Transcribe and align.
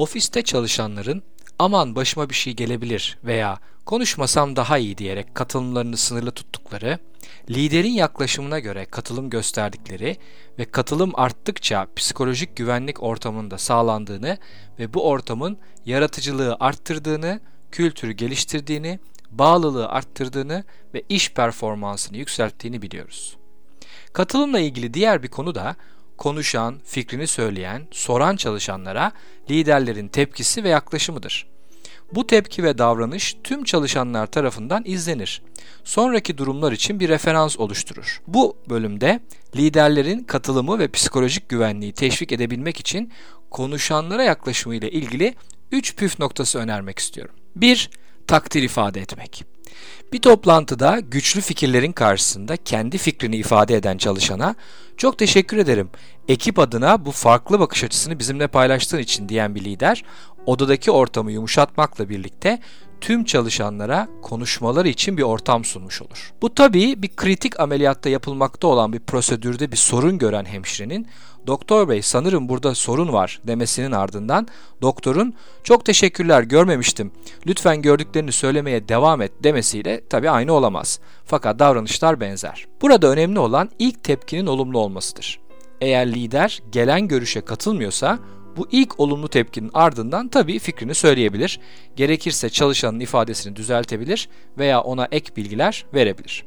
Ofiste 0.00 0.42
çalışanların 0.42 1.22
aman 1.58 1.96
başıma 1.96 2.30
bir 2.30 2.34
şey 2.34 2.52
gelebilir 2.52 3.18
veya 3.24 3.58
konuşmasam 3.86 4.56
daha 4.56 4.78
iyi 4.78 4.98
diyerek 4.98 5.34
katılımlarını 5.34 5.96
sınırlı 5.96 6.30
tuttukları, 6.30 6.98
liderin 7.50 7.92
yaklaşımına 7.92 8.58
göre 8.58 8.84
katılım 8.84 9.30
gösterdikleri 9.30 10.16
ve 10.58 10.64
katılım 10.64 11.12
arttıkça 11.14 11.86
psikolojik 11.96 12.56
güvenlik 12.56 13.02
ortamında 13.02 13.58
sağlandığını 13.58 14.38
ve 14.78 14.94
bu 14.94 15.08
ortamın 15.08 15.58
yaratıcılığı 15.86 16.56
arttırdığını, 16.60 17.40
kültürü 17.72 18.12
geliştirdiğini, 18.12 18.98
bağlılığı 19.30 19.88
arttırdığını 19.88 20.64
ve 20.94 21.02
iş 21.08 21.32
performansını 21.32 22.16
yükselttiğini 22.16 22.82
biliyoruz. 22.82 23.36
Katılımla 24.12 24.60
ilgili 24.60 24.94
diğer 24.94 25.22
bir 25.22 25.28
konu 25.28 25.54
da 25.54 25.76
konuşan, 26.20 26.80
fikrini 26.84 27.26
söyleyen, 27.26 27.86
soran 27.90 28.36
çalışanlara 28.36 29.12
liderlerin 29.50 30.08
tepkisi 30.08 30.64
ve 30.64 30.68
yaklaşımıdır. 30.68 31.46
Bu 32.14 32.26
tepki 32.26 32.62
ve 32.62 32.78
davranış 32.78 33.36
tüm 33.44 33.64
çalışanlar 33.64 34.26
tarafından 34.26 34.82
izlenir. 34.86 35.42
Sonraki 35.84 36.38
durumlar 36.38 36.72
için 36.72 37.00
bir 37.00 37.08
referans 37.08 37.58
oluşturur. 37.58 38.22
Bu 38.26 38.56
bölümde 38.70 39.20
liderlerin 39.56 40.22
katılımı 40.24 40.78
ve 40.78 40.88
psikolojik 40.88 41.48
güvenliği 41.48 41.92
teşvik 41.92 42.32
edebilmek 42.32 42.80
için 42.80 43.12
konuşanlara 43.50 44.22
yaklaşımı 44.22 44.74
ile 44.74 44.90
ilgili 44.90 45.34
3 45.72 45.96
püf 45.96 46.18
noktası 46.18 46.58
önermek 46.58 46.98
istiyorum. 46.98 47.34
1. 47.56 47.90
Takdir 48.26 48.62
ifade 48.62 49.00
etmek. 49.00 49.44
Bir 50.12 50.18
toplantıda 50.18 51.00
güçlü 51.00 51.40
fikirlerin 51.40 51.92
karşısında 51.92 52.56
kendi 52.56 52.98
fikrini 52.98 53.36
ifade 53.36 53.76
eden 53.76 53.98
çalışana 53.98 54.54
çok 54.96 55.18
teşekkür 55.18 55.56
ederim. 55.56 55.90
Ekip 56.28 56.58
adına 56.58 57.04
bu 57.04 57.10
farklı 57.10 57.60
bakış 57.60 57.84
açısını 57.84 58.18
bizimle 58.18 58.46
paylaştığın 58.46 58.98
için 58.98 59.28
diyen 59.28 59.54
bir 59.54 59.64
lider 59.64 60.04
odadaki 60.46 60.90
ortamı 60.90 61.32
yumuşatmakla 61.32 62.08
birlikte 62.08 62.60
tüm 63.00 63.24
çalışanlara 63.24 64.08
konuşmaları 64.22 64.88
için 64.88 65.16
bir 65.16 65.22
ortam 65.22 65.64
sunmuş 65.64 66.02
olur. 66.02 66.32
Bu 66.42 66.54
tabii 66.54 67.02
bir 67.02 67.08
kritik 67.08 67.60
ameliyatta 67.60 68.08
yapılmakta 68.08 68.66
olan 68.66 68.92
bir 68.92 69.00
prosedürde 69.00 69.72
bir 69.72 69.76
sorun 69.76 70.18
gören 70.18 70.44
hemşirenin 70.44 71.06
doktor 71.46 71.88
bey 71.88 72.02
sanırım 72.02 72.48
burada 72.48 72.74
sorun 72.74 73.12
var 73.12 73.40
demesinin 73.46 73.92
ardından 73.92 74.48
doktorun 74.82 75.34
çok 75.64 75.84
teşekkürler 75.84 76.42
görmemiştim 76.42 77.12
lütfen 77.46 77.82
gördüklerini 77.82 78.32
söylemeye 78.32 78.88
devam 78.88 79.22
et 79.22 79.32
demesiyle 79.42 80.08
tabii 80.08 80.30
aynı 80.30 80.52
olamaz. 80.52 81.00
Fakat 81.24 81.58
davranışlar 81.58 82.20
benzer. 82.20 82.66
Burada 82.82 83.08
önemli 83.08 83.38
olan 83.38 83.70
ilk 83.78 84.04
tepkinin 84.04 84.46
olumlu 84.46 84.78
olmasıdır. 84.78 85.40
Eğer 85.80 86.12
lider 86.12 86.62
gelen 86.72 87.08
görüşe 87.08 87.40
katılmıyorsa 87.40 88.18
bu 88.56 88.68
ilk 88.70 89.00
olumlu 89.00 89.28
tepkinin 89.28 89.70
ardından 89.74 90.28
tabii 90.28 90.58
fikrini 90.58 90.94
söyleyebilir. 90.94 91.60
Gerekirse 91.96 92.50
çalışanın 92.50 93.00
ifadesini 93.00 93.56
düzeltebilir 93.56 94.28
veya 94.58 94.80
ona 94.80 95.08
ek 95.10 95.36
bilgiler 95.36 95.86
verebilir. 95.94 96.44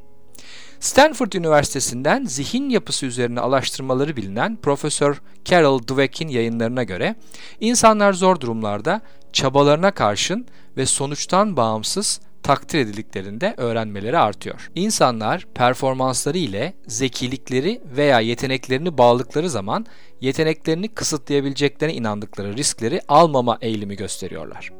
Stanford 0.80 1.32
Üniversitesi'nden 1.32 2.26
zihin 2.26 2.70
yapısı 2.70 3.06
üzerine 3.06 3.40
araştırmaları 3.40 4.18
bilinen 4.18 4.56
Profesör 4.56 5.22
Carol 5.46 5.80
Dweck'in 5.80 6.28
yayınlarına 6.28 6.84
göre 6.84 7.16
insanlar 7.60 8.14
zor 8.14 8.40
durumlarda 8.40 9.02
çabalarına 9.34 9.92
karşın 9.92 10.48
ve 10.78 10.86
sonuçtan 10.86 11.58
bağımsız 11.58 12.20
takdir 12.44 12.80
edildiklerinde 12.80 13.54
öğrenmeleri 13.58 14.18
artıyor. 14.18 14.72
İnsanlar 14.76 15.48
performansları 15.56 16.38
ile 16.38 16.74
zekilikleri 16.88 17.82
veya 17.98 18.20
yeteneklerini 18.20 18.98
bağladıkları 18.98 19.50
zaman 19.50 19.86
yeteneklerini 20.22 20.88
kısıtlayabileceklerine 20.88 21.96
inandıkları 21.96 22.58
riskleri 22.58 23.02
almama 23.08 23.58
eğilimi 23.62 23.96
gösteriyorlar. 23.96 24.72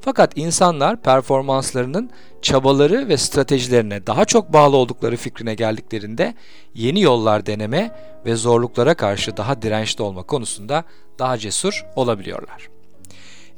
Fakat 0.00 0.32
insanlar 0.36 1.02
performanslarının 1.02 2.10
çabaları 2.42 3.08
ve 3.08 3.16
stratejilerine 3.16 4.06
daha 4.06 4.24
çok 4.24 4.52
bağlı 4.52 4.76
oldukları 4.76 5.16
fikrine 5.16 5.54
geldiklerinde 5.54 6.34
yeni 6.74 7.00
yollar 7.00 7.46
deneme 7.46 7.96
ve 8.26 8.36
zorluklara 8.36 8.94
karşı 8.94 9.36
daha 9.36 9.62
dirençli 9.62 10.02
olma 10.02 10.22
konusunda 10.22 10.84
daha 11.18 11.38
cesur 11.38 11.84
olabiliyorlar. 11.96 12.68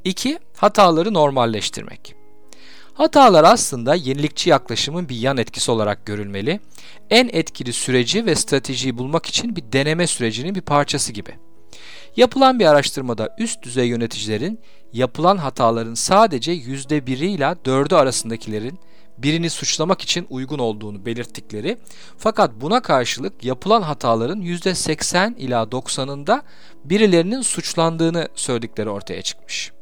2. 0.05 0.39
Hataları 0.57 1.15
normalleştirmek. 1.15 2.22
Hatalar 2.95 3.45
aslında 3.45 3.95
yenilikçi 3.95 4.51
yaklaşımın 4.51 5.09
bir 5.09 5.17
yan 5.17 5.37
etkisi 5.37 5.71
olarak 5.71 6.07
görülmeli. 6.07 6.61
En 7.11 7.29
etkili 7.33 7.73
süreci 7.73 8.27
ve 8.27 8.35
stratejiyi 8.35 8.99
bulmak 8.99 9.27
için 9.27 9.57
bir 9.57 9.73
deneme 9.73 10.07
sürecinin 10.07 10.55
bir 10.55 10.61
parçası 10.61 11.13
gibi. 11.13 11.35
Yapılan 12.17 12.59
bir 12.59 12.67
araştırmada 12.67 13.37
üst 13.39 13.63
düzey 13.63 13.87
yöneticilerin 13.87 14.61
yapılan 14.93 15.37
hataların 15.37 15.95
sadece 15.95 16.53
%1'i 16.53 17.27
ile 17.27 17.45
4'ü 17.45 17.97
arasındakilerin 17.97 18.79
birini 19.19 19.51
suçlamak 19.51 20.01
için 20.01 20.27
uygun 20.31 20.59
olduğunu 20.59 21.07
belirttikleri 21.07 21.79
fakat 22.19 22.51
buna 22.61 22.83
karşılık 22.83 23.45
yapılan 23.45 23.83
hataların 23.83 24.41
%80 24.41 25.37
ila 25.37 25.63
90'ında 25.63 26.43
birilerinin 26.85 27.41
suçlandığını 27.43 28.29
söyledikleri 28.35 28.91
ortaya 28.91 29.23
çıkmış 29.23 29.73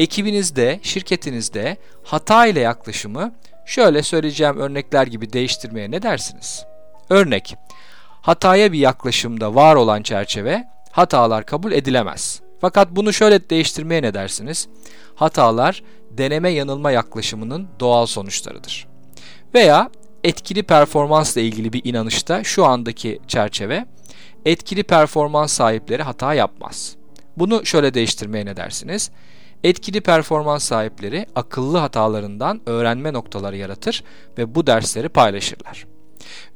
ekibinizde, 0.00 0.80
şirketinizde 0.82 1.76
hata 2.04 2.46
ile 2.46 2.60
yaklaşımı 2.60 3.34
şöyle 3.66 4.02
söyleyeceğim 4.02 4.56
örnekler 4.56 5.06
gibi 5.06 5.32
değiştirmeye 5.32 5.90
ne 5.90 6.02
dersiniz? 6.02 6.64
Örnek, 7.10 7.56
hataya 8.22 8.72
bir 8.72 8.78
yaklaşımda 8.78 9.54
var 9.54 9.74
olan 9.74 10.02
çerçeve 10.02 10.64
hatalar 10.90 11.46
kabul 11.46 11.72
edilemez. 11.72 12.40
Fakat 12.60 12.88
bunu 12.90 13.12
şöyle 13.12 13.50
değiştirmeye 13.50 14.02
ne 14.02 14.14
dersiniz? 14.14 14.68
Hatalar 15.14 15.82
deneme 16.10 16.50
yanılma 16.50 16.90
yaklaşımının 16.90 17.68
doğal 17.80 18.06
sonuçlarıdır. 18.06 18.86
Veya 19.54 19.90
etkili 20.24 20.62
performansla 20.62 21.40
ilgili 21.40 21.72
bir 21.72 21.80
inanışta 21.84 22.44
şu 22.44 22.64
andaki 22.64 23.20
çerçeve 23.28 23.86
etkili 24.44 24.82
performans 24.82 25.52
sahipleri 25.52 26.02
hata 26.02 26.34
yapmaz. 26.34 26.96
Bunu 27.36 27.66
şöyle 27.66 27.94
değiştirmeye 27.94 28.46
ne 28.46 28.56
dersiniz? 28.56 29.10
Etkili 29.64 30.00
performans 30.00 30.64
sahipleri 30.64 31.26
akıllı 31.34 31.78
hatalarından 31.78 32.60
öğrenme 32.66 33.12
noktaları 33.12 33.56
yaratır 33.56 34.04
ve 34.38 34.54
bu 34.54 34.66
dersleri 34.66 35.08
paylaşırlar. 35.08 35.86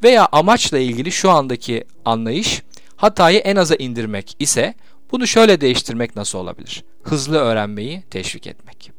Veya 0.02 0.28
amaçla 0.32 0.78
ilgili 0.78 1.12
şu 1.12 1.30
andaki 1.30 1.84
anlayış 2.04 2.62
hatayı 2.96 3.38
en 3.38 3.56
aza 3.56 3.74
indirmek 3.74 4.36
ise 4.38 4.74
bunu 5.12 5.26
şöyle 5.26 5.60
değiştirmek 5.60 6.16
nasıl 6.16 6.38
olabilir? 6.38 6.84
Hızlı 7.02 7.38
öğrenmeyi 7.38 8.02
teşvik 8.10 8.46
etmek. 8.46 8.90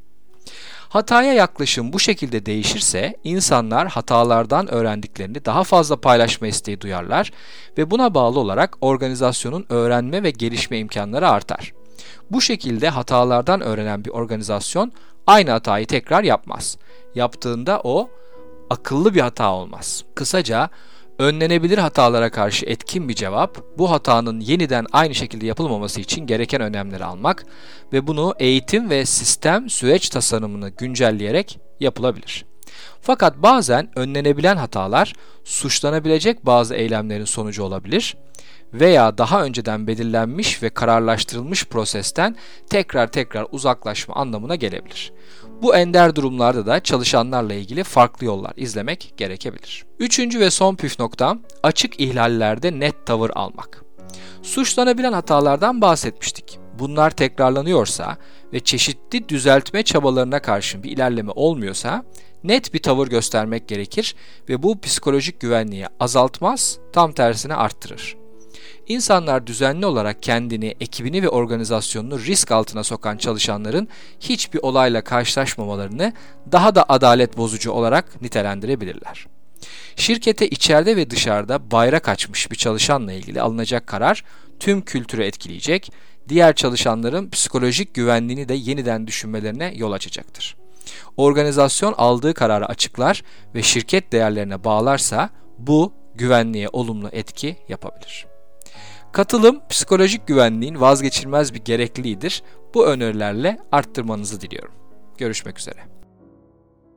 Hataya 0.90 1.34
yaklaşım 1.34 1.94
bu 1.94 2.00
şekilde 2.00 2.46
değişirse 2.46 3.16
insanlar 3.24 3.88
hatalardan 3.88 4.72
öğrendiklerini 4.72 5.46
daha 5.46 5.64
fazla 5.64 5.96
paylaşma 5.96 6.48
isteği 6.48 6.82
duyarlar 6.82 7.32
ve 7.78 7.92
buna 7.92 8.14
bağlı 8.14 8.40
olarak 8.40 8.78
organizasyonun 8.82 9.66
öğrenme 9.70 10.24
ve 10.24 10.32
gelişme 10.32 10.80
imkanları 10.80 11.30
artar. 11.30 11.74
Bu 12.32 12.42
şekilde 12.42 12.90
hatalardan 12.90 13.62
öğrenen 13.62 14.06
bir 14.06 14.10
organizasyon 14.10 14.92
aynı 15.28 15.52
hatayı 15.52 15.86
tekrar 15.86 16.24
yapmaz. 16.24 16.78
Yaptığında 17.16 17.82
o 17.84 18.10
akıllı 18.70 19.14
bir 19.14 19.22
hata 19.22 19.54
olmaz. 19.54 20.04
Kısaca 20.16 20.70
önlenebilir 21.20 21.78
hatalara 21.78 22.30
karşı 22.30 22.66
etkin 22.66 23.10
bir 23.10 23.14
cevap, 23.14 23.58
bu 23.78 23.92
hatanın 23.92 24.40
yeniden 24.40 24.86
aynı 24.92 25.16
şekilde 25.16 25.46
yapılmaması 25.46 26.02
için 26.02 26.28
gereken 26.28 26.62
önlemleri 26.62 27.06
almak 27.06 27.46
ve 27.94 28.08
bunu 28.08 28.36
eğitim 28.40 28.90
ve 28.90 29.06
sistem 29.06 29.70
süreç 29.70 30.10
tasarımını 30.10 30.70
güncelleyerek 30.70 31.60
yapılabilir. 31.80 32.46
Fakat 33.02 33.38
bazen 33.38 33.90
önlenebilen 33.96 34.58
hatalar 34.58 35.14
suçlanabilecek 35.44 36.46
bazı 36.46 36.76
eylemlerin 36.76 37.26
sonucu 37.26 37.64
olabilir 37.64 38.16
veya 38.74 39.18
daha 39.18 39.44
önceden 39.44 39.88
belirlenmiş 39.88 40.64
ve 40.64 40.70
kararlaştırılmış 40.70 41.66
prosesten 41.66 42.36
tekrar 42.70 43.12
tekrar 43.12 43.48
uzaklaşma 43.52 44.16
anlamına 44.16 44.56
gelebilir. 44.56 45.14
Bu 45.62 45.76
ender 45.76 46.16
durumlarda 46.16 46.66
da 46.66 46.80
çalışanlarla 46.80 47.54
ilgili 47.54 47.84
farklı 47.84 48.26
yollar 48.26 48.54
izlemek 48.56 49.14
gerekebilir. 49.18 49.86
Üçüncü 50.00 50.40
ve 50.40 50.52
son 50.52 50.76
püf 50.76 51.00
noktam 51.00 51.42
açık 51.64 52.00
ihlallerde 52.00 52.80
net 52.80 53.06
tavır 53.06 53.32
almak. 53.36 53.84
Suçlanabilen 54.42 55.14
hatalardan 55.14 55.82
bahsetmiştik. 55.82 56.60
Bunlar 56.80 57.12
tekrarlanıyorsa 57.12 58.18
ve 58.56 58.60
çeşitli 58.60 59.30
düzeltme 59.30 59.84
çabalarına 59.84 60.40
karşın 60.42 60.84
bir 60.84 60.92
ilerleme 60.92 61.32
olmuyorsa 61.36 62.04
net 62.44 62.74
bir 62.74 62.82
tavır 62.82 63.08
göstermek 63.08 63.68
gerekir 63.68 64.16
ve 64.50 64.64
bu 64.64 64.82
psikolojik 64.82 65.40
güvenliği 65.40 65.86
azaltmaz, 66.00 66.78
tam 66.94 67.12
tersine 67.12 67.56
arttırır. 67.56 68.16
İnsanlar 68.88 69.48
düzenli 69.48 69.86
olarak 69.86 70.24
kendini, 70.24 70.76
ekibini 70.80 71.24
ve 71.24 71.30
organizasyonunu 71.30 72.20
risk 72.20 72.52
altına 72.52 72.84
sokan 72.84 73.18
çalışanların 73.18 73.88
hiçbir 74.20 74.60
olayla 74.64 75.02
karşılaşmamalarını 75.02 76.14
daha 76.52 76.76
da 76.76 76.86
adalet 76.90 77.38
bozucu 77.38 77.72
olarak 77.72 78.22
nitelendirebilirler. 78.22 79.28
Şirkete 79.96 80.48
içeride 80.48 80.96
ve 80.98 81.10
dışarıda 81.10 81.72
bayrak 81.72 82.10
açmış 82.10 82.52
bir 82.52 82.56
çalışanla 82.56 83.14
ilgili 83.14 83.42
alınacak 83.42 83.88
karar 83.88 84.24
tüm 84.60 84.82
kültürü 84.82 85.24
etkileyecek, 85.24 85.92
diğer 86.30 86.56
çalışanların 86.56 87.30
psikolojik 87.30 87.94
güvenliğini 87.94 88.50
de 88.50 88.54
yeniden 88.54 89.08
düşünmelerine 89.08 89.74
yol 89.76 89.92
açacaktır. 89.92 90.56
Organizasyon 91.18 91.94
aldığı 91.98 92.34
kararı 92.34 92.66
açıklar 92.66 93.24
ve 93.56 93.64
şirket 93.64 94.12
değerlerine 94.12 94.64
bağlarsa 94.64 95.30
bu 95.58 95.94
güvenliğe 96.16 96.70
olumlu 96.74 97.10
etki 97.12 97.58
yapabilir. 97.70 98.26
Katılım 99.12 99.62
psikolojik 99.70 100.28
güvenliğin 100.28 100.82
vazgeçilmez 100.82 101.54
bir 101.54 101.60
gerekliliğidir. 101.60 102.44
Bu 102.74 102.88
önerilerle 102.88 103.60
arttırmanızı 103.72 104.42
diliyorum. 104.42 104.74
Görüşmek 105.18 105.60
üzere. 105.60 105.95